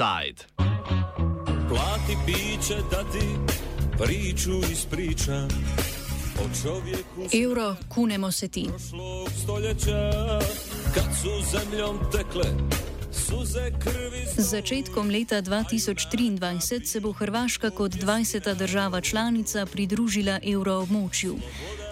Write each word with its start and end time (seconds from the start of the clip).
Offside. 0.00 0.44
Plati 1.68 2.16
piće 2.26 2.76
da 2.90 3.04
ti 3.12 3.26
priču 3.98 4.72
ispričam. 4.72 5.48
Euro, 7.42 7.76
kunemo 7.88 8.32
se 8.32 8.48
ti. 8.48 8.68
Z 13.30 14.42
začetkom 14.42 15.06
leta 15.06 15.38
2023 15.38 16.82
se 16.82 17.00
bo 17.00 17.12
Hrvaška 17.12 17.70
kot 17.70 17.92
20. 17.92 18.54
država 18.54 19.00
članica 19.00 19.66
pridružila 19.66 20.40
evroobmočju. 20.42 21.38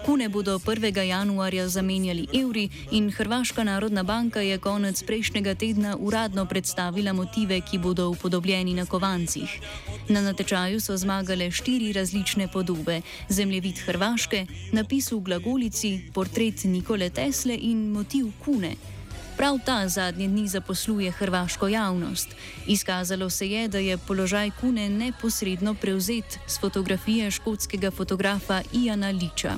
Kune 0.05 0.29
bodo 0.29 0.59
1. 0.59 1.03
januarja 1.03 1.67
zamenjali 1.67 2.27
evri 2.43 2.69
in 2.91 3.11
Hrvaška 3.11 3.63
narodna 3.63 4.03
banka 4.03 4.41
je 4.41 4.57
konec 4.57 5.03
prejšnjega 5.03 5.55
tedna 5.55 5.97
uradno 5.99 6.45
predstavila 6.45 7.13
motive, 7.13 7.61
ki 7.61 7.77
bodo 7.77 8.09
upodobljeni 8.09 8.73
na 8.73 8.85
kovancih. 8.85 9.59
Na 10.09 10.21
natečaju 10.21 10.79
so 10.79 10.97
zmagale 10.97 11.51
štiri 11.51 11.93
različne 11.93 12.47
podobe: 12.47 13.01
zemljevid 13.29 13.79
Hrvaške, 13.79 14.45
napis 14.71 15.11
v 15.11 15.19
glagolici, 15.19 15.99
portret 16.13 16.63
Nikole 16.63 17.09
Tesle 17.09 17.55
in 17.61 17.91
motiv 17.91 18.25
Kune. 18.45 18.98
Prav 19.39 19.59
ta 19.65 19.87
zadnji 19.87 20.27
dni 20.27 20.47
zaposluje 20.47 21.11
hrvaško 21.11 21.67
javnost. 21.67 22.27
Izkazalo 22.67 23.29
se 23.29 23.47
je, 23.49 23.67
da 23.67 23.77
je 23.77 23.97
položaj 23.97 24.51
Kune 24.59 24.89
neposredno 24.89 25.73
prevzet 25.73 26.39
z 26.47 26.59
fotografije 26.59 27.31
škotskega 27.31 27.91
fotografa 27.91 28.61
Iana 28.73 29.09
Liča. 29.09 29.53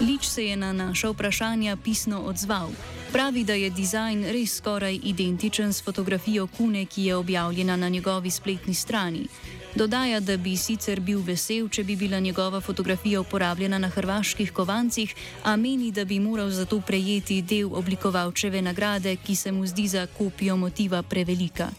Lič 0.00 0.24
se 0.24 0.46
je 0.46 0.56
na 0.56 0.72
naša 0.72 1.10
vprašanja 1.10 1.76
pisno 1.76 2.20
odzval. 2.20 2.70
Pravi, 3.12 3.44
da 3.44 3.52
je 3.52 3.70
dizajn 3.70 4.24
res 4.24 4.56
skoraj 4.56 5.00
identičen 5.02 5.72
s 5.72 5.82
fotografijo 5.84 6.46
Kune, 6.46 6.86
ki 6.86 7.04
je 7.04 7.16
objavljena 7.16 7.76
na 7.76 7.88
njegovi 7.88 8.30
spletni 8.30 8.74
strani. 8.74 9.26
Dodaja, 9.74 10.20
da 10.20 10.36
bi 10.36 10.52
sicer 10.56 11.00
bil 11.00 11.22
vesel, 11.24 11.68
če 11.72 11.84
bi 11.84 11.96
bila 11.96 12.18
njegova 12.20 12.60
fotografija 12.60 13.20
uporabljena 13.20 13.78
na 13.78 13.88
hrvaških 13.88 14.52
kovancih, 14.52 15.14
a 15.44 15.56
meni, 15.56 15.90
da 15.92 16.04
bi 16.04 16.20
moral 16.20 16.50
za 16.50 16.66
to 16.68 16.80
prejeti 16.80 17.40
del 17.42 17.72
oblikovalčeve 17.72 18.62
nagrade, 18.62 19.16
ki 19.16 19.36
se 19.36 19.52
mu 19.52 19.66
zdi 19.66 19.88
za 19.88 20.06
kopijo 20.06 20.56
motiva 20.56 21.02
prevelika. 21.02 21.70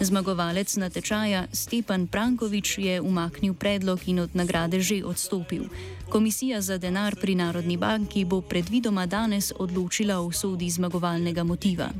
Zmagovalec 0.00 0.76
natečaja 0.76 1.44
Stepan 1.52 2.06
Prankovič 2.06 2.78
je 2.78 3.00
umaknil 3.00 3.54
predlog 3.54 4.00
in 4.08 4.18
od 4.18 4.36
nagrade 4.36 4.80
že 4.80 5.04
odstopil. 5.04 5.68
Komisija 6.08 6.60
za 6.60 6.78
denar 6.78 7.16
pri 7.20 7.34
Narodni 7.34 7.76
banki 7.76 8.24
bo 8.24 8.40
predvidoma 8.40 9.06
danes 9.06 9.52
odločila 9.58 10.20
o 10.20 10.32
sodi 10.32 10.70
zmagovalnega 10.70 11.44
motiva. 11.44 11.90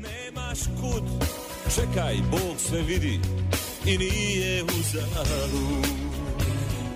Čekaj, 1.75 2.17
Bog 2.31 2.57
se 2.59 2.83
vidi 2.83 3.21
in 3.87 4.01
je 4.01 4.63
v 4.63 4.71
zaru. 4.83 6.03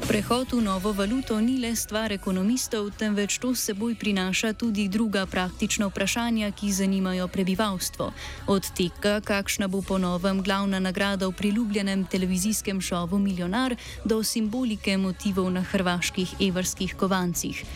Prehod 0.06 0.54
v 0.54 0.62
novo 0.62 0.94
valuto 0.94 1.34
ni 1.42 1.58
le 1.58 1.74
stvar 1.74 2.14
ekonomistov, 2.14 2.94
temveč 2.94 3.42
to 3.42 3.50
seboj 3.58 3.98
prinaša 3.98 4.54
tudi 4.54 4.86
druga 4.86 5.26
praktična 5.26 5.90
vprašanja, 5.90 6.54
ki 6.54 6.70
zanimajo 6.70 7.26
prebivalstvo. 7.26 8.14
Od 8.46 8.62
tega, 8.70 9.18
kakšna 9.18 9.66
bo 9.66 9.82
po 9.82 9.98
novem 9.98 10.38
glavna 10.46 10.78
nagrada 10.78 11.26
v 11.26 11.34
priljubljenem 11.34 12.06
televizijskem 12.06 12.78
šovu 12.78 13.18
Milionar, 13.18 13.74
do 14.06 14.22
simbolike 14.22 14.94
motivov 14.94 15.50
na 15.50 15.66
hrvaških 15.66 16.38
evrskih 16.38 16.94
kovancih. 16.94 17.66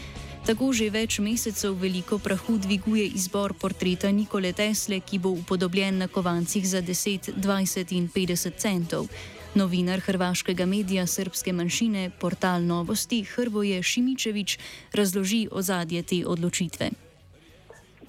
Tako 0.41 0.73
že 0.73 0.89
več 0.89 1.19
mesecev 1.21 1.75
veliko 1.77 2.17
prahu 2.19 2.57
dviguje 2.57 3.05
izbor 3.13 3.53
portreta 3.61 4.09
Nikole 4.09 4.55
Tesle, 4.57 5.01
ki 5.05 5.19
bo 5.21 5.35
upodobljen 5.37 5.99
na 6.01 6.09
kovancih 6.09 6.65
za 6.65 6.81
10, 6.81 7.37
20 7.37 7.93
in 7.93 8.09
50 8.09 8.57
centov. 8.57 9.13
Novinar 9.55 10.01
hrvaškega 10.01 10.65
medija 10.67 11.05
srpske 11.07 11.53
manjšine 11.53 12.11
portal 12.21 12.65
Novosti 12.65 13.21
Hrvoje 13.25 13.83
Šimičević 13.83 14.59
razloži 14.97 15.49
ozadje 15.53 16.03
te 16.03 16.23
odločitve. 16.27 16.91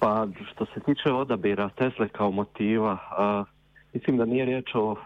Pa 0.00 0.26
što 0.52 0.66
se 0.66 0.80
tiče 0.86 1.12
odabira 1.12 1.68
Tesle 1.68 2.08
kao 2.08 2.30
motiva, 2.30 2.98
a, 3.10 3.44
mislim 3.92 4.16
da 4.16 4.24
nije 4.24 4.44
riječ 4.44 4.74
o 4.74 4.96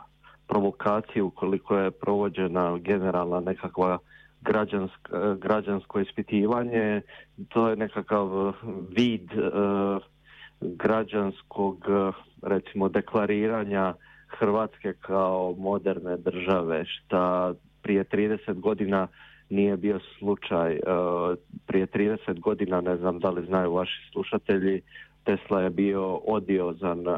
provokaciji 0.47 1.22
ukoliko 1.22 1.76
je 1.76 1.91
provođena 1.91 2.78
generalna 2.78 3.41
nekakva 3.41 3.98
građansk, 4.47 5.09
građansko 5.39 6.01
ispitivanje, 6.01 7.03
to 7.49 7.69
je 7.69 7.77
nekakav 7.77 8.53
vid 8.97 9.31
a, 9.33 9.99
građanskog 10.61 11.84
recimo 12.43 12.89
deklariranja 12.89 13.95
Hrvatske 14.29 14.95
kao 15.01 15.55
moderne 15.59 16.17
države, 16.17 16.84
što 16.84 17.55
prije 17.83 18.05
30 18.05 18.61
godina 18.61 19.09
nije 19.51 19.77
bio 19.77 20.01
slučaj. 20.19 20.73
E, 20.73 20.81
prije 21.67 21.87
30 21.87 22.41
godina, 22.41 22.81
ne 22.81 22.97
znam 22.97 23.19
da 23.19 23.31
li 23.31 23.47
znaju 23.47 23.73
vaši 23.73 24.11
slušatelji, 24.13 24.83
Tesla 25.26 25.60
je 25.60 25.70
bio 25.70 26.20
odiozan 26.26 27.09
e, 27.09 27.12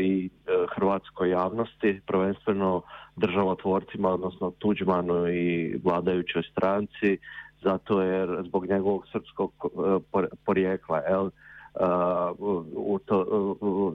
i 0.00 0.26
e, 0.26 0.50
hrvatskoj 0.74 1.30
javnosti, 1.30 2.00
prvenstveno 2.06 2.82
državotvorcima, 3.16 4.08
odnosno 4.08 4.50
Tuđmanu 4.58 5.28
i 5.28 5.80
vladajućoj 5.84 6.42
stranci, 6.52 7.18
zato 7.62 8.02
jer 8.02 8.42
zbog 8.46 8.66
njegovog 8.66 9.06
srpskog 9.12 9.52
porijekla, 10.44 10.98
jel, 10.98 11.30
u 12.76 12.98
to, 12.98 13.26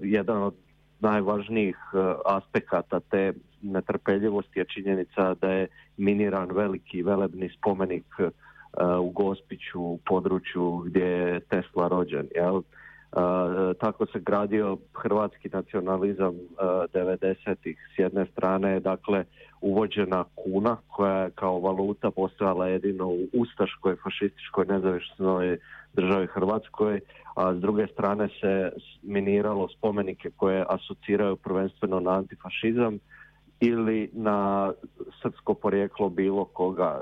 jedan 0.04 0.44
od 0.44 0.54
najvažnijih 1.00 1.78
e, 1.94 1.98
aspekata 2.26 3.00
te 3.00 3.34
netrpeljivosti 3.62 4.60
je 4.60 4.66
činjenica 4.66 5.34
da 5.34 5.52
je 5.52 5.68
miniran 5.98 6.52
veliki 6.52 7.04
velebni 7.04 7.50
spomenik 7.50 8.06
e, 8.20 8.30
u 9.00 9.10
Gospiću, 9.10 9.82
u 9.82 10.00
području 10.06 10.78
gdje 10.86 11.06
je 11.06 11.40
Tesla 11.40 11.88
rođen. 11.88 12.28
Jel? 12.36 12.62
E, 13.16 13.74
tako 13.74 14.06
se 14.06 14.20
gradio 14.20 14.78
hrvatski 14.94 15.50
nacionalizam 15.50 16.34
90-ih. 16.94 17.78
S 17.96 18.00
jedne 18.00 18.26
strane 18.32 18.80
dakle 18.80 19.26
uvođena 19.62 20.26
kuna 20.36 20.78
koja 20.88 21.18
je 21.24 21.32
kao 21.32 21.60
valuta 21.60 22.12
postojala 22.12 22.68
jedino 22.68 23.08
u 23.08 23.28
ustaškoj, 23.34 23.96
fašističkoj, 24.04 24.66
nezavisnoj 24.66 25.58
državi 25.94 26.28
Hrvatskoj, 26.28 27.00
a 27.36 27.54
s 27.54 27.58
druge 27.58 27.88
strane 27.88 28.30
se 28.42 28.72
miniralo 29.04 29.68
spomenike 29.68 30.30
koje 30.36 30.66
asociraju 30.70 31.36
prvenstveno 31.36 32.00
na 32.00 32.12
antifašizam 32.12 33.00
ili 33.60 34.10
na 34.14 34.72
srpsko 35.22 35.54
porijeklo 35.54 36.10
bilo 36.10 36.46
koga. 36.46 37.02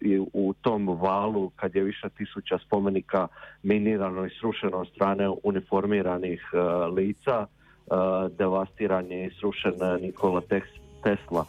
I 0.00 0.18
u 0.32 0.54
tom 0.60 0.88
valu 0.88 1.50
kad 1.56 1.74
je 1.74 1.82
više 1.82 2.08
tisuća 2.08 2.58
spomenika 2.66 3.28
minirano 3.62 4.26
i 4.26 4.30
srušeno 4.40 4.76
od 4.76 4.88
strane 4.94 5.28
uniformiranih 5.42 6.42
uh, 6.52 6.94
lica, 6.94 7.46
uh, 7.46 8.36
devastiran 8.38 9.10
je 9.10 9.26
i 9.26 9.30
srušen 9.40 9.74
Nikola 10.00 10.40
Tesla. 11.02 11.44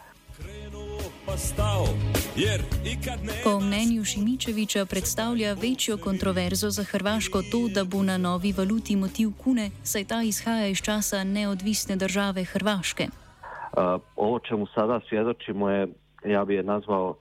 Po 3.44 3.60
mnenju 3.60 4.06
Šimičeviča 4.06 4.86
predstavlja 4.86 5.54
večjo 5.54 5.98
kontroverzo 5.98 6.70
za 6.70 6.84
Hrvaško 6.84 7.42
to, 7.42 7.68
da 7.74 7.84
bo 7.84 8.04
na 8.04 8.18
novi 8.18 8.52
valuti 8.52 8.96
motiv 8.96 9.30
kune, 9.44 9.72
saj 9.84 10.04
ta 10.06 10.24
izhaja 10.24 10.68
iz 10.68 10.78
časa 10.78 11.24
neodvisne 11.24 11.96
države 11.96 12.44
Hrvaške. 12.44 13.08
Ovo 14.16 14.40
čemu 14.40 14.66
sada 14.66 15.00
svjedočimo 15.10 15.70
je, 15.70 15.88
ja 16.26 16.46
bi 16.46 16.56
je 16.56 16.64
nazvao 16.64 17.16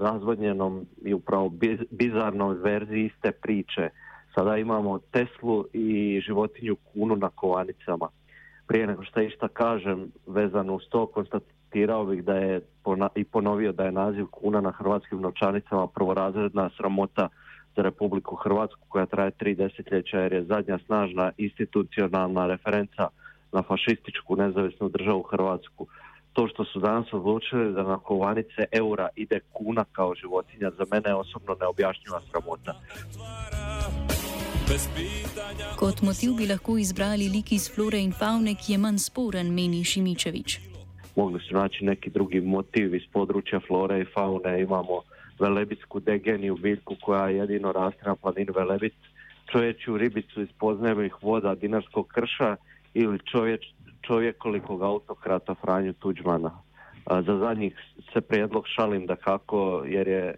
razvodnjenom 0.00 0.86
i 1.04 1.14
upravo 1.14 1.48
biz, 1.48 1.78
bizarnom 1.90 2.56
verziji 2.62 3.04
iste 3.04 3.32
priče. 3.32 3.88
Sada 4.34 4.56
imamo 4.56 4.98
Teslu 4.98 5.64
i 5.72 6.20
životinju 6.26 6.76
kunu 6.76 7.16
na 7.16 7.28
kovanicama. 7.28 8.08
Prije 8.66 8.86
nego 8.86 9.04
što 9.04 9.20
išta 9.20 9.48
kažem 9.48 10.10
vezano 10.26 10.74
uz 10.74 10.82
to, 10.90 11.06
konstatirao 11.06 12.04
bih 12.04 12.24
da 12.24 12.34
je 12.34 12.60
i 13.14 13.24
ponovio 13.24 13.72
da 13.72 13.84
je 13.84 13.92
naziv 13.92 14.26
kuna 14.30 14.60
na 14.60 14.70
hrvatskim 14.70 15.20
novčanicama 15.20 15.86
prvorazredna 15.86 16.70
sramota 16.76 17.28
za 17.76 17.82
Republiku 17.82 18.36
Hrvatsku 18.36 18.80
koja 18.88 19.06
traje 19.06 19.30
tri 19.30 19.54
desetljeća 19.54 20.18
jer 20.18 20.32
je 20.32 20.44
zadnja 20.44 20.78
snažna 20.86 21.32
institucionalna 21.36 22.46
referenca 22.46 23.08
na 23.52 23.62
fašističku 23.62 24.36
nezavisnu 24.36 24.88
državu 24.88 25.22
Hrvatsku. 25.22 25.86
To 26.32 26.48
što 26.48 26.64
su 26.64 26.80
danas 26.80 27.12
odlučili 27.12 27.72
da 27.72 27.82
na 27.82 27.98
kovanice 27.98 28.64
eura 28.72 29.08
ide 29.16 29.40
kuna 29.52 29.84
kao 29.92 30.14
životinja 30.14 30.70
za 30.70 30.84
mene 30.92 31.10
je 31.10 31.14
osobno 31.14 31.56
neobjašnjiva 31.60 32.20
sramota. 32.30 32.74
Kot 35.76 36.02
motiv 36.02 36.32
bi 36.38 36.46
lahko 36.46 36.78
izbrali 36.78 37.28
lik 37.28 37.52
iz 37.52 37.70
flore 37.74 37.98
in 37.98 38.12
faune, 38.12 38.54
ki 38.54 38.72
je 38.72 38.78
manj 38.78 38.98
sporen, 38.98 39.54
meni 39.54 39.84
Šimičevič. 39.84 40.58
mogli 41.16 41.40
su 41.40 41.54
naći 41.54 41.84
neki 41.84 42.10
drugi 42.10 42.40
motiv 42.40 42.94
iz 42.94 43.02
područja 43.12 43.60
flore 43.66 44.00
i 44.00 44.04
faune. 44.14 44.62
Imamo 44.62 45.02
velebitsku 45.38 46.00
degeniju 46.00 46.56
biljku 46.56 46.94
koja 47.00 47.28
jedino 47.28 47.72
raste 47.72 48.02
na 48.06 48.14
planini 48.14 48.52
Velebit, 48.56 48.94
čovječju 49.52 49.96
ribicu 49.96 50.42
iz 50.42 50.48
podzemnih 50.58 51.14
voda 51.22 51.54
Dinarskog 51.54 52.06
krša 52.08 52.56
ili 52.94 53.18
čovjek, 53.32 53.60
čovjekolikog 54.06 54.82
autokrata 54.82 55.54
Franju 55.54 55.92
Tuđmana. 55.92 56.50
Za 57.10 57.38
zadnjih 57.38 57.76
se 58.12 58.20
prijedlog 58.20 58.64
šalim 58.66 59.06
da 59.06 59.16
kako 59.16 59.82
jer 59.86 60.08
je 60.08 60.34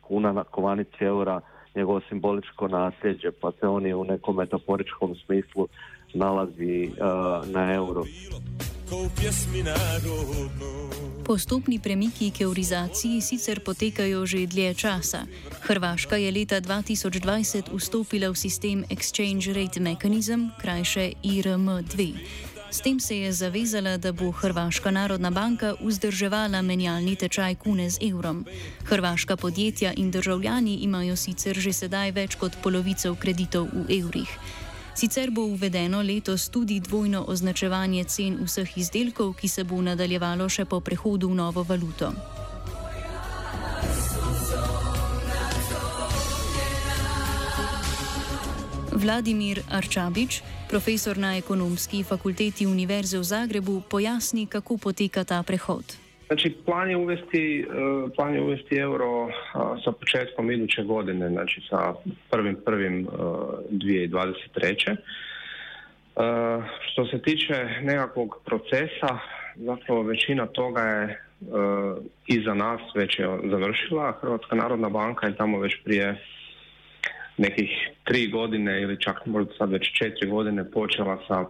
kuna 0.00 0.32
na 0.32 0.44
kovanici 0.44 1.04
eura 1.04 1.40
njegovo 1.74 2.00
simboličko 2.08 2.68
nasljeđe 2.68 3.30
pa 3.40 3.52
se 3.52 3.66
on 3.66 3.86
je 3.86 3.94
u 3.94 4.04
nekom 4.04 4.36
metaforičkom 4.36 5.14
smislu 5.14 5.68
nalazi 6.14 6.90
na 7.46 7.74
euro. 7.74 8.02
Postopni 11.24 11.78
premiki 11.80 12.30
k 12.30 12.40
eurizaciji 12.40 13.20
sicer 13.20 13.64
potekajo 13.64 14.26
že 14.26 14.46
dlje 14.46 14.74
časa. 14.74 15.24
Hrvaška 15.64 16.16
je 16.16 16.28
leta 16.32 16.60
2020 16.60 17.72
vstopila 17.72 18.28
v 18.28 18.36
sistem 18.36 18.84
Exchange 18.92 19.48
Rate 19.54 19.80
Mechanism, 19.80 20.52
krajše 20.60 21.12
IRM-2. 21.24 22.16
S 22.72 22.80
tem 22.80 23.00
se 23.00 23.16
je 23.16 23.32
zavezala, 23.32 23.96
da 23.96 24.12
bo 24.12 24.32
Hrvaška 24.32 24.90
narodna 24.90 25.30
banka 25.30 25.76
vzdrževala 25.80 26.62
menjalni 26.62 27.16
tečaj 27.16 27.54
kune 27.64 27.90
z 27.90 28.12
evrom. 28.12 28.44
Hrvaška 28.84 29.36
podjetja 29.36 29.92
in 29.96 30.10
državljani 30.10 30.84
imajo 30.84 31.16
sicer 31.16 31.56
že 31.56 31.72
sedaj 31.72 32.12
več 32.12 32.36
kot 32.36 32.56
polovico 32.62 33.14
kreditov 33.14 33.68
v 33.72 34.00
evrih. 34.00 34.32
Sicer 34.94 35.30
bo 35.30 35.42
uvedeno 35.42 36.02
letos 36.02 36.48
tudi 36.48 36.80
dvojno 36.80 37.24
označevanje 37.28 38.04
cen 38.04 38.36
vseh 38.44 38.78
izdelkov, 38.78 39.32
ki 39.40 39.48
se 39.48 39.64
bo 39.64 39.80
nadaljevalo 39.82 40.48
še 40.48 40.64
po 40.64 40.80
prehodu 40.80 41.32
v 41.32 41.34
novo 41.34 41.64
valuto. 41.64 42.12
Vladimir 48.92 49.62
Arčabič, 49.70 50.42
profesor 50.68 51.18
na 51.18 51.34
ekonomski 51.36 52.04
fakulteti 52.04 52.66
Univerze 52.66 53.18
v 53.18 53.24
Zagrebu, 53.24 53.80
pojasni, 53.88 54.46
kako 54.46 54.76
poteka 54.76 55.24
ta 55.24 55.42
prehod. 55.42 56.01
Znači, 56.32 56.54
plan 56.66 56.90
je 56.90 56.96
uvesti, 56.96 57.66
uh, 57.68 58.10
plan 58.16 58.34
je 58.34 58.42
uvesti 58.42 58.76
euro 58.76 59.28
sa 59.84 59.92
početkom 59.92 60.50
iduće 60.50 60.82
godine, 60.82 61.28
znači 61.28 61.60
sa 61.70 61.94
prvim 62.30 62.56
prvim 62.64 63.06
uh, 63.06 63.12
2023. 63.70 64.96
Uh, 66.16 66.64
što 66.80 67.06
se 67.06 67.22
tiče 67.22 67.68
nekakvog 67.82 68.36
procesa, 68.44 69.18
zapravo 69.56 70.02
većina 70.02 70.46
toga 70.46 70.80
je 70.80 71.04
uh, 71.40 71.48
iza 72.26 72.54
nas 72.54 72.80
već 72.94 73.18
je 73.18 73.26
završila. 73.50 74.18
Hrvatska 74.20 74.56
narodna 74.56 74.88
banka 74.88 75.26
je 75.26 75.36
tamo 75.36 75.58
već 75.58 75.76
prije 75.84 76.22
nekih 77.36 77.70
tri 78.04 78.28
godine 78.28 78.82
ili 78.82 79.00
čak 79.00 79.26
možda 79.26 79.52
sad 79.58 79.72
već 79.72 79.98
četiri 79.98 80.30
godine 80.30 80.70
počela 80.70 81.18
sa 81.28 81.44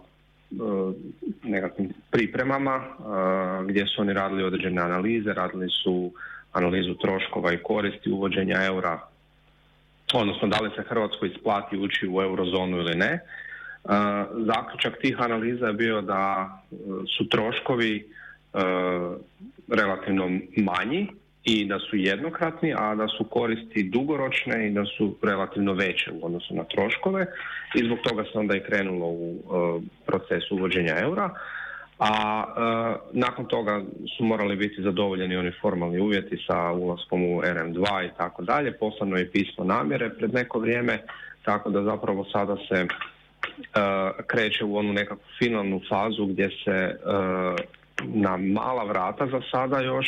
nekakvim 1.43 1.93
pripremama 2.11 2.75
uh, 2.75 3.65
gdje 3.65 3.85
su 3.87 4.01
oni 4.01 4.13
radili 4.13 4.43
određene 4.43 4.81
analize, 4.81 5.33
radili 5.33 5.69
su 5.83 6.11
analizu 6.51 6.93
troškova 6.93 7.53
i 7.53 7.63
koristi 7.63 8.11
uvođenja 8.11 8.63
eura, 8.65 8.99
odnosno 10.13 10.47
da 10.47 10.59
li 10.59 10.69
se 10.75 10.83
Hrvatskoj 10.83 11.29
isplati 11.29 11.77
ući 11.77 12.07
u 12.07 12.21
eurozonu 12.21 12.77
ili 12.77 12.95
ne. 12.95 13.19
Uh, 13.83 13.91
zaključak 14.45 14.97
tih 15.01 15.21
analiza 15.21 15.67
je 15.67 15.73
bio 15.73 16.01
da 16.01 16.51
su 17.17 17.29
troškovi 17.29 18.07
relativno 19.67 20.39
manji 20.57 21.07
i 21.45 21.65
da 21.65 21.79
su 21.79 21.95
jednokratni, 21.95 22.73
a 22.77 22.95
da 22.95 23.07
su 23.07 23.23
koristi 23.23 23.83
dugoročne 23.83 24.67
i 24.67 24.71
da 24.71 24.85
su 24.85 25.15
relativno 25.23 25.73
veće 25.73 26.11
u 26.11 26.25
odnosu 26.25 26.55
na 26.55 26.63
troškove 26.63 27.25
i 27.75 27.85
zbog 27.85 27.97
toga 28.03 28.23
se 28.23 28.39
onda 28.39 28.55
i 28.55 28.63
krenulo 28.63 29.07
u 29.07 29.31
uh, 29.31 29.83
proces 30.05 30.51
uvođenja 30.51 30.95
eura. 30.99 31.29
A 31.99 32.43
uh, 32.47 33.01
nakon 33.11 33.45
toga 33.45 33.81
su 34.17 34.23
morali 34.23 34.55
biti 34.55 34.81
zadovoljeni 34.81 35.35
oni 35.35 35.51
formalni 35.61 35.99
uvjeti 35.99 36.37
sa 36.47 36.71
ulaskom 36.71 37.23
u 37.23 37.41
RM2 37.41 38.05
i 38.05 38.09
tako 38.17 38.41
dalje. 38.41 38.77
Poslano 38.77 39.17
je 39.17 39.31
pismo 39.31 39.63
namjere 39.63 40.09
pred 40.09 40.33
neko 40.33 40.59
vrijeme, 40.59 40.99
tako 41.45 41.69
da 41.69 41.83
zapravo 41.83 42.25
sada 42.31 42.55
se 42.67 42.85
uh, 42.85 44.25
kreće 44.27 44.65
u 44.65 44.77
onu 44.77 44.93
nekakvu 44.93 45.25
finalnu 45.39 45.81
fazu 45.89 46.25
gdje 46.25 46.49
se 46.65 46.95
na 48.01 48.37
mala 48.37 48.83
vrata 48.83 49.27
za 49.27 49.41
sada 49.51 49.79
još, 49.81 50.07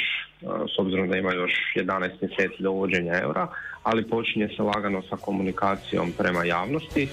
s 0.75 0.79
obzirom 0.79 1.09
da 1.09 1.17
ima 1.17 1.33
još 1.33 1.51
11 1.75 2.09
mjeseci 2.21 2.63
do 2.63 2.71
uvođenja 2.71 3.19
eura, 3.21 3.47
ali 3.83 4.09
počinje 4.09 4.49
se 4.55 4.61
lagano 4.61 5.01
sa 5.09 5.15
komunikacijom 5.15 6.11
prema 6.17 6.43
javnosti. 6.43 7.07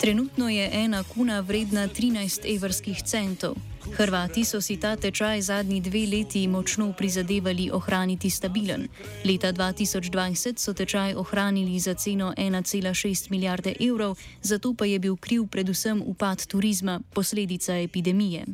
Trenutno 0.00 0.48
je 0.48 0.70
ena 0.72 1.02
kuna 1.14 1.40
vredna 1.40 1.88
13 1.88 2.56
evrskih 2.56 3.02
centov. 3.02 3.54
Hrvati 3.96 4.44
so 4.44 4.60
si 4.60 4.80
ta 4.80 4.96
tečaj 4.96 5.40
zadnji 5.40 5.80
dve 5.80 6.06
leti 6.12 6.48
močno 6.48 6.92
prizadevali 6.98 7.70
ohraniti 7.72 8.30
stabilen. 8.30 8.88
Leta 9.24 9.52
2020 9.52 10.58
so 10.58 10.74
tečaj 10.74 11.14
ohranili 11.14 11.78
za 11.78 11.94
ceno 11.94 12.32
1,6 12.36 13.30
milijarde 13.30 13.74
evrov, 13.80 14.16
zato 14.40 14.74
pa 14.78 14.84
je 14.84 14.98
bil 14.98 15.16
kriv 15.16 15.42
predvsem 15.50 16.02
upad 16.06 16.46
turizma, 16.46 17.00
posledica 17.14 17.74
epidemije. 17.76 18.44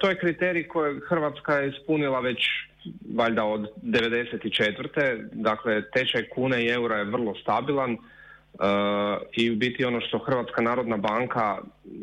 To 0.00 0.08
je 0.08 0.18
kriterij 0.18 0.68
Hrvatska 1.08 1.54
je 1.54 1.68
ispunila 1.68 2.20
već 2.20 2.38
valjda 3.14 3.44
od 3.44 3.68
94. 3.82 5.28
Dakle, 5.32 5.82
tečaj 5.90 6.28
kune 6.28 6.64
i 6.64 6.68
eura 6.68 6.96
je 6.96 7.04
vrlo 7.04 7.34
stabilan. 7.34 7.96
I 9.32 9.50
u 9.50 9.56
biti 9.56 9.84
ono 9.84 10.00
što 10.00 10.18
Hrvatska 10.18 10.62
narodna 10.62 10.96
banka 10.96 11.58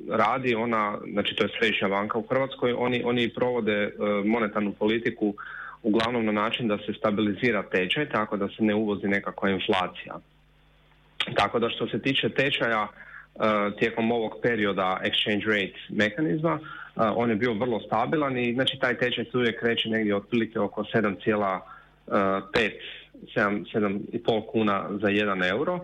radi, 0.10 0.56
ona, 0.56 0.98
znači 1.12 1.36
to 1.36 1.44
je 1.44 1.50
središnja 1.60 1.88
banka 1.88 2.18
u 2.18 2.28
Hrvatskoj, 2.30 2.74
oni, 2.78 3.02
oni 3.06 3.30
provode 3.30 3.74
e, 3.74 3.92
monetarnu 4.26 4.74
politiku 4.74 5.34
uglavnom 5.84 6.26
na 6.26 6.32
način 6.32 6.68
da 6.68 6.78
se 6.78 6.94
stabilizira 6.94 7.64
tečaj, 7.64 8.10
tako 8.10 8.38
da 8.38 8.48
se 8.48 8.64
ne 8.64 8.76
uvozi 8.76 9.08
nekakva 9.08 9.50
inflacija. 9.50 10.20
Tako 11.36 11.60
da 11.60 11.70
što 11.70 11.88
se 11.88 12.02
tiče 12.02 12.30
tečaja 12.30 12.88
e, 12.88 12.92
tijekom 13.80 14.12
ovog 14.12 14.36
perioda 14.42 15.02
exchange 15.04 15.46
rate 15.46 15.80
mehanizma, 15.90 16.60
on 16.96 17.30
je 17.30 17.36
bio 17.36 17.54
vrlo 17.54 17.80
stabilan 17.80 18.38
i 18.38 18.54
znači 18.54 18.80
taj 18.80 18.98
tečaj 18.98 19.26
se 19.26 19.38
uvijek 19.38 19.60
kreće 19.60 19.90
negdje 19.90 20.16
otprilike 20.16 20.60
oko 20.60 20.84
7,5 20.84 22.72
7,5 23.36 24.46
kuna 24.52 24.88
za 24.90 25.08
1 25.08 25.50
euro. 25.50 25.80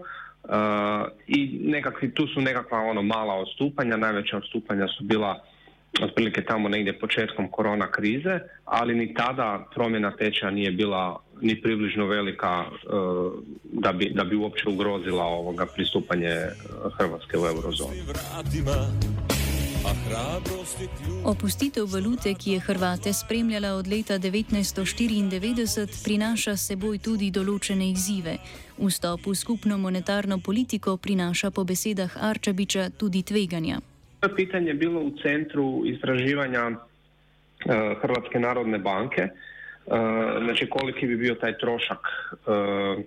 Uh, 0.49 1.07
i 1.27 1.59
nekakvi, 1.63 2.13
tu 2.13 2.27
su 2.27 2.41
nekakva 2.41 2.79
ono 2.79 3.01
mala 3.01 3.33
odstupanja, 3.33 3.97
najveća 3.97 4.37
odstupanja 4.37 4.87
su 4.87 5.03
bila 5.03 5.43
otprilike 6.01 6.41
tamo 6.41 6.69
negdje 6.69 6.99
početkom 6.99 7.47
korona 7.51 7.91
krize, 7.91 8.39
ali 8.65 8.95
ni 8.95 9.13
tada 9.13 9.65
promjena 9.75 10.11
tečaja 10.11 10.51
nije 10.51 10.71
bila 10.71 11.19
ni 11.41 11.61
približno 11.61 12.05
velika 12.05 12.63
uh, 12.63 13.33
da, 13.63 13.91
bi, 13.91 14.11
da 14.15 14.23
bi 14.23 14.35
uopće 14.35 14.69
ugrozila 14.69 15.23
ovoga 15.23 15.65
pristupanje 15.65 16.35
Hrvatske 16.97 17.37
u 17.37 17.45
eurozonu. 17.45 17.91
Opustitev 21.25 21.85
valute, 21.93 22.33
ki 22.33 22.51
je 22.51 22.59
Hrvate 22.59 23.13
spremljala 23.13 23.73
od 23.77 23.87
leta 23.87 24.13
1994, 24.13 26.03
prinaša 26.05 26.55
seboj 26.57 26.97
tudi 26.97 27.31
določene 27.31 27.89
izzive. 27.89 28.37
Vstop 28.77 29.27
v 29.29 29.35
skupno 29.35 29.77
monetarno 29.77 30.39
politiko 30.41 30.97
prinaša 30.97 31.51
po 31.51 31.63
besedah 31.63 32.17
Arčabiča 32.17 32.89
tudi 32.97 33.23
tveganja. 33.23 33.79
To 34.19 34.29
pitanje 34.35 34.73
je 34.73 34.79
bilo 34.81 35.05
v 35.05 35.17
centru 35.21 35.85
istraživanja 35.85 36.69
uh, 36.69 36.79
Hrvatske 38.01 38.39
narodne 38.39 38.77
banke, 38.77 39.29
uh, 39.29 40.41
znači 40.43 40.69
koliki 40.69 41.07
bi 41.07 41.17
bio 41.17 41.35
taj 41.35 41.57
trošak 41.57 41.99
uh, 42.01 43.05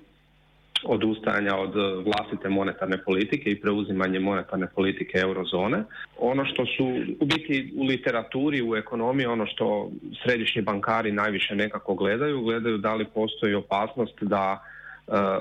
odustajanja 0.84 1.56
od 1.56 1.74
vlastite 2.04 2.48
monetarne 2.48 2.98
politike 3.04 3.50
i 3.50 3.60
preuzimanje 3.60 4.20
monetarne 4.20 4.66
politike 4.74 5.18
eurozone. 5.18 5.84
Ono 6.18 6.44
što 6.44 6.66
su 6.66 6.84
u 7.20 7.26
biti 7.26 7.72
u 7.76 7.84
literaturi, 7.84 8.62
u 8.62 8.76
ekonomiji, 8.76 9.26
ono 9.26 9.46
što 9.46 9.90
središnji 10.24 10.62
bankari 10.62 11.12
najviše 11.12 11.54
nekako 11.54 11.94
gledaju, 11.94 12.42
gledaju 12.42 12.78
da 12.78 12.94
li 12.94 13.04
postoji 13.14 13.54
opasnost 13.54 14.14
da 14.20 14.64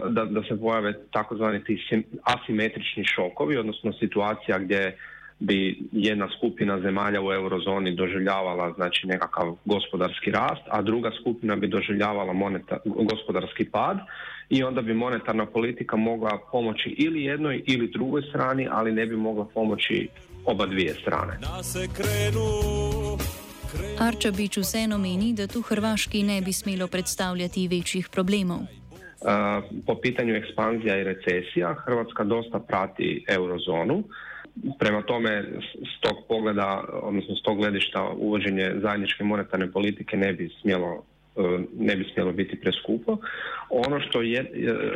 da, 0.10 0.25
da 0.25 0.44
se 0.44 0.60
pojave 0.60 0.94
takozvani 1.12 1.62
asimetrični 2.24 3.06
šokovi, 3.06 3.58
odnosno 3.58 3.94
situacija 3.94 4.60
gdje 4.60 4.98
bi 5.39 5.79
jedna 5.91 6.29
skupina 6.38 6.79
zemalja 6.79 7.22
u 7.22 7.34
eurozoni 7.34 7.96
doživljavala 7.96 8.74
znači 8.75 9.08
nekakav 9.08 9.56
gospodarski 9.65 10.32
rast, 10.32 10.62
a 10.67 10.82
druga 10.82 11.12
skupina 11.22 11.56
bi 11.56 11.67
doživljavala 11.67 12.34
monetar, 12.34 12.79
gospodarski 12.86 13.65
pad 13.65 13.98
i 14.50 14.63
onda 14.63 14.82
bi 14.82 14.94
monetarna 14.94 15.46
politika 15.46 15.96
mogla 15.96 16.39
pomoći 16.51 16.89
ili 16.89 17.24
jednoj 17.24 17.63
ili 17.65 17.88
drugoj 17.88 18.22
strani, 18.22 18.67
ali 18.72 18.91
ne 18.91 19.06
bi 19.06 19.15
mogla 19.15 19.46
pomoći 19.53 20.08
oba 20.46 20.65
dvije 20.65 20.94
strane. 20.94 21.39
Arčabič 24.00 24.58
vseeno 24.58 24.98
meni, 24.98 25.34
da 25.34 25.48
tu 25.48 25.62
Hrvaški 25.62 26.24
ne 26.24 26.41
bi 26.41 26.53
smelo 26.53 26.88
predstavljati 26.88 27.67
večjih 27.67 28.10
problemov. 28.10 28.60
Uh, 28.60 29.63
po 29.86 29.96
pitanju 29.96 30.36
ekspanzija 30.36 30.98
i 30.98 31.03
recesija 31.03 31.75
Hrvatska 31.86 32.24
dosta 32.24 32.60
prati 32.60 33.25
eurozonu. 33.27 34.03
Prema 34.80 35.02
tome, 35.02 35.44
s 35.98 36.02
tog 36.02 36.18
pogleda, 36.28 36.84
odnosno 37.04 37.36
s 37.36 37.42
tog 37.42 37.58
gledišta 37.58 38.10
uvođenje 38.18 38.72
zajedničke 38.82 39.24
monetarne 39.24 39.72
politike 39.72 40.18
ne 40.18 40.34
bi 40.34 40.50
smjelo 40.62 41.04
e, 41.36 41.42
ne 41.80 41.96
bi 41.96 42.10
smjelo 42.14 42.32
biti 42.32 42.60
preskupo. 42.60 43.18
Ono 43.70 44.00
što 44.00 44.22
je 44.22 44.40
e, 44.40 44.48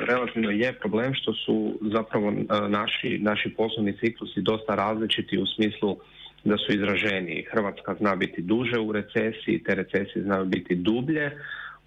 relativno 0.07 0.49
je 0.49 0.73
problem 0.73 1.13
što 1.13 1.33
su 1.33 1.79
zapravo 1.81 2.29
e, 2.29 2.33
naši, 2.69 3.19
naši 3.21 3.49
poslovni 3.57 3.97
ciklusi 3.97 4.41
dosta 4.41 4.75
različiti 4.75 5.37
u 5.37 5.45
smislu 5.45 5.97
da 6.43 6.57
su 6.57 6.73
izraženi. 6.73 7.45
Hrvatska 7.51 7.95
zna 7.99 8.15
biti 8.15 8.41
duže 8.41 8.79
u 8.79 8.91
recesiji, 8.91 9.63
te 9.63 9.75
recesije 9.75 10.23
znaju 10.23 10.45
biti 10.45 10.75
dublje, 10.75 11.31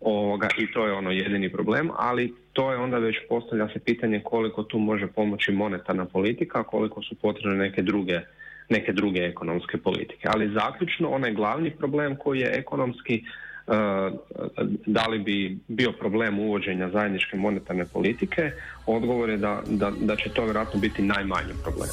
Ovoga, 0.04 0.48
I 0.58 0.72
to 0.72 0.86
je 0.86 0.92
ono 0.92 1.10
jedini 1.10 1.48
problem, 1.52 1.90
ali 1.96 2.34
to 2.52 2.72
je 2.72 2.78
onda 2.78 2.98
već 2.98 3.16
postavlja 3.28 3.68
se 3.68 3.78
pitanje 3.78 4.20
koliko 4.24 4.62
tu 4.62 4.78
može 4.78 5.06
pomoći 5.06 5.52
monetarna 5.52 6.04
politika, 6.04 6.62
koliko 6.62 7.02
su 7.02 7.14
potrebne 7.14 7.58
neke 7.58 7.82
druge, 7.82 8.20
neke 8.68 8.92
druge 8.92 9.20
ekonomske 9.20 9.78
politike. 9.78 10.28
Ali 10.34 10.52
zaključno, 10.52 11.08
onaj 11.08 11.32
glavni 11.32 11.70
problem 11.70 12.16
koji 12.16 12.40
je 12.40 12.52
ekonomski, 12.54 13.24
uh, 13.66 13.74
da 14.86 15.06
li 15.06 15.18
bi 15.18 15.58
bio 15.68 15.92
problem 15.92 16.38
uvođenja 16.38 16.90
zajedničke 16.90 17.36
monetarne 17.36 17.84
politike, 17.92 18.50
odgovor 18.86 19.30
je 19.30 19.36
da, 19.36 19.62
da, 19.66 19.92
da 20.00 20.16
će 20.16 20.30
to 20.30 20.44
vjerojatno 20.44 20.80
biti 20.80 21.02
najmanji 21.02 21.52
problem. 21.62 21.88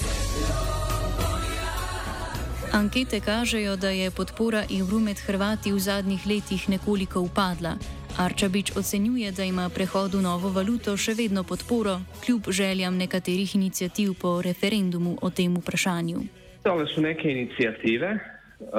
Ankete 2.73 3.19
kažejo, 3.19 3.75
da 3.75 3.89
je 3.89 4.11
podpora 4.11 4.63
evru 4.79 4.99
med 4.99 5.19
Hrvati 5.19 5.71
v 5.71 5.79
zadnjih 5.79 6.27
letih 6.27 6.69
nekoliko 6.69 7.21
upadla. 7.21 7.75
Arčabič 8.17 8.71
ocenjuje, 8.77 9.31
da 9.31 9.43
ima 9.43 9.69
prehod 9.69 10.13
v 10.13 10.21
novo 10.21 10.49
valuto 10.49 10.97
še 10.97 11.13
vedno 11.17 11.43
podporo, 11.43 11.99
kljub 12.25 12.51
željam 12.51 12.97
nekaterih 12.97 13.55
inicijativ 13.55 14.13
po 14.21 14.41
referendumu 14.41 15.17
o 15.21 15.29
tem 15.29 15.55
vprašanju. 15.57 16.19
Tole 16.63 16.85
su 16.87 17.01
neke 17.01 17.31
inicijative 17.31 18.11
uh, 18.11 18.69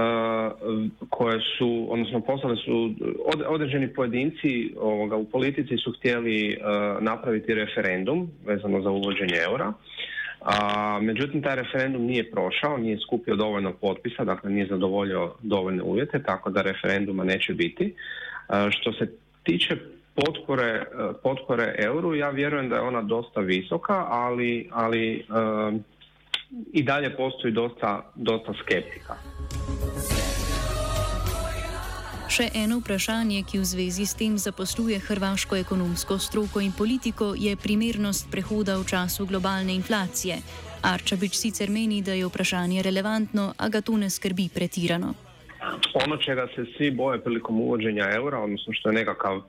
koje 1.11 1.41
su, 1.59 1.87
odnosno 1.91 2.21
poslali 2.21 2.57
su 2.65 2.95
od, 3.25 3.43
određeni 3.49 3.95
pojedinci 3.95 4.75
ovoga, 4.81 5.17
u 5.17 5.25
politici 5.25 5.77
su 5.77 5.93
htjeli 5.99 6.57
uh, 6.57 7.03
napraviti 7.03 7.55
referendum 7.55 8.31
vezano 8.47 8.83
za 8.83 8.91
uvođenje 8.91 9.37
eura. 9.49 9.73
A, 10.45 10.99
međutim, 11.03 11.43
taj 11.43 11.57
referendum 11.57 12.03
nije 12.03 12.31
prošao, 12.31 12.79
nije 12.79 12.99
skupio 12.99 13.37
dovoljno 13.37 13.73
potpisa, 13.73 14.25
dakle 14.25 14.51
nije 14.51 14.67
zadovoljio 14.67 15.33
dovoljne 15.43 15.83
uvjete, 15.83 16.23
tako 16.23 16.51
da 16.51 16.63
referenduma 16.63 17.25
neće 17.25 17.55
biti. 17.55 17.95
što 18.71 18.93
se 18.93 19.13
tiče 19.43 19.77
potpore, 20.15 20.85
potpore 21.23 21.75
euru, 21.79 22.15
ja 22.15 22.31
vjerujem 22.31 22.69
da 22.69 22.77
je 22.77 22.83
ona 22.83 23.03
dosta 23.03 23.41
visoka, 23.41 24.07
ali, 24.09 24.69
ali 24.73 25.27
i 26.73 26.83
dalje 26.83 27.17
postoji 27.17 27.53
dosta, 27.53 28.11
dosta 28.15 28.53
skeptika. 28.63 29.15
Še 32.33 32.47
eno 32.57 32.79
vprašanje, 32.81 33.43
ki 33.45 33.59
v 33.61 33.67
zvezi 33.69 34.07
s 34.09 34.17
tem 34.17 34.39
zaposluje 34.41 34.97
hrvaško 35.05 35.59
ekonomsko 35.61 36.17
stroko 36.17 36.63
in 36.65 36.71
politiko, 36.73 37.35
je 37.37 37.53
primernost 37.61 38.31
prehoda 38.33 38.79
v 38.81 38.87
času 38.89 39.27
globalne 39.29 39.75
inflacije. 39.77 40.39
Arčabič 40.81 41.37
sicer 41.37 41.69
meni, 41.69 42.01
da 42.01 42.17
je 42.17 42.25
vprašanje 42.25 42.81
relevantno, 42.81 43.51
a 43.53 43.69
ga 43.69 43.85
to 43.85 43.99
ne 44.01 44.09
skrbi 44.09 44.49
pretirano. 44.49 45.13
Ono 45.93 46.17
čega 46.17 46.49
se 46.57 46.65
svi 46.73 46.89
boje 46.91 47.21
prilikom 47.21 47.61
uvođenja 47.61 48.09
eura, 48.17 48.41
odnosno 48.41 48.73
što 48.73 48.89
je 48.89 49.05
nekakav, 49.05 49.43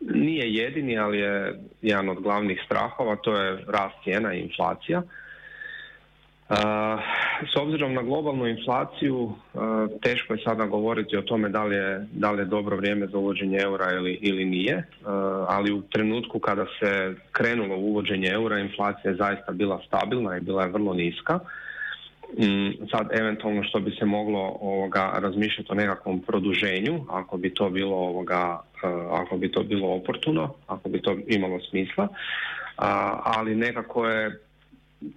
nije 0.00 0.48
jedini, 0.54 0.96
ali 0.98 1.20
je 1.20 1.60
jedan 1.82 2.08
od 2.08 2.22
glavnih 2.24 2.62
strahova, 2.64 3.20
to 3.20 3.36
je 3.36 3.60
rast 3.68 4.00
cijena 4.04 4.32
i 4.32 4.40
inflacija. 4.40 5.02
S 7.52 7.56
obzirom 7.56 7.94
na 7.94 8.02
globalnu 8.02 8.46
inflaciju, 8.46 9.32
teško 10.02 10.34
je 10.34 10.42
sada 10.44 10.66
govoriti 10.66 11.16
o 11.16 11.22
tome 11.22 11.48
da 11.48 11.64
li 11.64 11.76
je, 11.76 12.06
da 12.12 12.30
li 12.30 12.42
je 12.42 12.44
dobro 12.44 12.76
vrijeme 12.76 13.06
za 13.06 13.18
uvođenje 13.18 13.58
eura 13.58 13.92
ili, 13.92 14.18
ili 14.20 14.44
nije, 14.44 14.84
ali 15.48 15.72
u 15.72 15.82
trenutku 15.82 16.38
kada 16.38 16.66
se 16.80 17.14
krenulo 17.32 17.76
uvođenje 17.76 18.28
eura, 18.28 18.58
inflacija 18.58 19.10
je 19.10 19.16
zaista 19.16 19.52
bila 19.52 19.80
stabilna 19.86 20.36
i 20.36 20.40
bila 20.40 20.62
je 20.62 20.70
vrlo 20.70 20.94
niska. 20.94 21.38
Mm, 22.38 22.88
sad 22.90 23.08
eventualno 23.12 23.62
što 23.64 23.80
bi 23.80 23.90
se 23.90 24.04
moglo 24.04 24.56
ovoga, 24.60 25.12
razmišljati 25.14 25.72
o 25.72 25.74
nekakvom 25.74 26.20
produženju, 26.20 27.04
ako 27.10 27.36
bi 27.36 27.54
to 27.54 27.70
bilo 27.70 27.96
ovoga, 27.96 28.60
ako 29.10 29.36
bi 29.36 29.52
to 29.52 29.62
bilo 29.62 29.88
oportuno, 29.88 30.54
ako 30.66 30.88
bi 30.88 31.02
to 31.02 31.16
imalo 31.26 31.60
smisla, 31.60 32.08
ali 33.24 33.54
nekako 33.54 34.06
je 34.06 34.40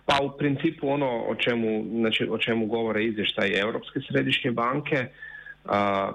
pa 0.06 0.20
u 0.24 0.38
principu 0.38 0.90
ono 0.90 1.24
o 1.28 1.36
čemu, 1.36 1.86
znači, 2.00 2.28
o 2.32 2.38
čemu 2.38 2.66
govore 2.66 3.06
izvještaj 3.06 3.60
Europske 3.60 4.00
središnje 4.12 4.52
banke, 4.52 5.06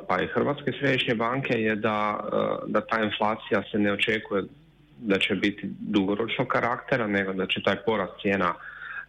pa 0.08 0.18
i 0.22 0.26
Hrvatske 0.26 0.72
središnje 0.80 1.14
banke 1.14 1.54
je 1.60 1.76
da, 1.76 2.20
da 2.66 2.80
ta 2.80 3.02
inflacija 3.04 3.62
se 3.70 3.78
ne 3.78 3.92
očekuje 3.92 4.42
da 4.98 5.18
će 5.18 5.34
biti 5.34 5.70
dugoročnog 5.80 6.48
karaktera, 6.48 7.06
nego 7.06 7.32
da 7.32 7.46
će 7.46 7.62
taj 7.62 7.76
porast 7.76 8.12
cijena 8.22 8.54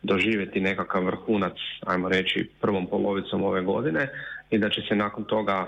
doživjeti 0.03 0.61
nekakav 0.61 1.05
vrhunac, 1.05 1.53
ajmo 1.85 2.09
reći, 2.09 2.49
prvom 2.61 2.87
polovicom 2.87 3.43
ove 3.43 3.61
godine 3.61 4.09
i 4.49 4.57
da 4.57 4.69
će 4.69 4.81
se 4.89 4.95
nakon 4.95 5.23
toga 5.23 5.67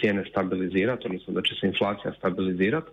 cijene 0.00 0.24
stabilizirati, 0.30 1.06
odnosno 1.06 1.34
da 1.34 1.42
će 1.42 1.54
se 1.60 1.66
inflacija 1.66 2.12
stabilizirati, 2.18 2.86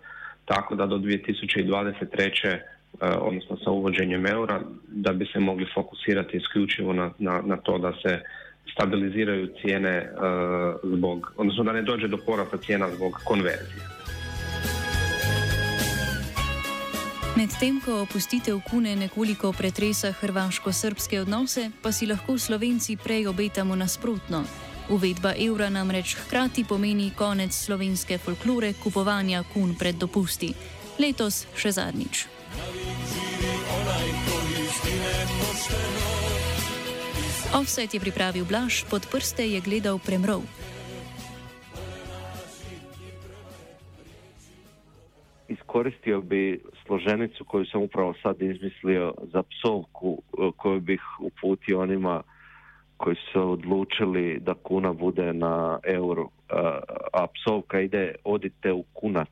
tako 0.46 0.75
da 0.75 0.86
do 0.86 0.98
2023 0.98 2.48
E, 2.48 2.75
odnosno 3.02 3.58
sa 3.64 3.72
uvođenjem 3.72 4.25
eura, 4.28 4.62
da 4.88 5.14
bi 5.14 5.25
se 5.34 5.40
mogli 5.40 5.68
fokusirati 5.74 6.38
isključivo 6.38 6.94
na, 6.94 7.12
na, 7.20 7.42
na 7.46 7.58
to 7.58 7.78
da 7.78 7.94
se 8.02 8.20
stabiliziraju 8.72 9.50
cijene 9.62 9.90
e, 9.90 10.10
zbog, 10.84 11.34
odnosno 11.38 11.64
da 11.64 11.74
ne 11.74 11.82
dođe 11.82 12.08
do 12.08 12.18
porasta 12.18 12.58
cijena 12.58 12.90
zbog 12.96 13.22
konverzije. 13.25 13.96
Medtem 17.38 17.82
ko 17.86 18.02
opustitev 18.02 18.60
kune 18.70 18.96
nekoliko 18.96 19.52
pretresa 19.52 20.12
hrvaško-srpske 20.12 21.20
odnose, 21.20 21.70
pa 21.82 21.92
si 21.92 22.08
lahko 22.08 22.38
slovenci 22.38 22.98
prej 23.04 23.28
obetamo 23.28 23.75
nasprotno. 23.75 24.44
Uvedba 24.90 25.34
evra 25.48 25.70
namreč 25.70 26.16
hkrati 26.16 26.64
pomeni 26.70 27.12
konec 27.18 27.54
slovenske 27.54 28.18
folklore 28.18 28.74
kupovanja 28.84 29.44
kun 29.54 29.75
pred 29.80 29.96
dopusti. 29.96 30.54
Letos 31.00 31.44
še 31.58 31.72
zadnjič. 31.72 32.35
Offset 37.56 37.94
je 37.94 38.00
pripravil 38.00 38.46
Blaž, 38.46 38.84
pod 38.92 39.08
prste 39.12 39.48
je 39.48 39.62
gledal 39.62 40.00
Premrov. 40.00 40.44
Iskoristio 45.48 46.22
bi 46.22 46.60
složenicu 46.86 47.46
koju 47.46 47.66
sam 47.66 47.82
upravo 47.82 48.14
sad 48.24 48.42
izmislio 48.42 49.14
za 49.34 49.44
psovku 49.44 50.22
e, 50.22 50.52
koju 50.58 50.80
bih 50.80 51.02
uputio 51.20 51.82
onima 51.82 52.24
koji 52.98 53.16
su 53.16 53.52
odlučili 53.52 54.40
da 54.40 54.54
kuna 54.54 54.94
bude 54.94 55.34
na 55.34 55.80
euro, 55.84 56.24
e, 56.24 56.54
a 57.14 57.28
psovka 57.28 57.80
ide 57.80 58.16
odite 58.24 58.72
u 58.74 58.84
kunac. 58.94 59.32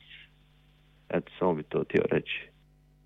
Eto, 1.09 1.31
samo 1.39 1.53
bi 1.53 1.63
to 1.63 1.83
htio 1.83 2.03
reći. 2.11 2.52